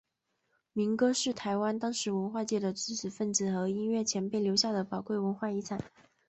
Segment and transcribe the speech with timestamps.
[0.73, 5.79] 民歌是台湾当时文化界的知识份子和音乐前辈留下的宝贵的文化遗产。